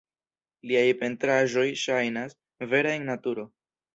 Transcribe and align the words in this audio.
Liaj 0.69 0.85
pentraĵoj 1.01 1.67
ŝajnas 1.83 2.35
vere 2.73 2.97
en 3.01 3.09
naturo. 3.13 3.49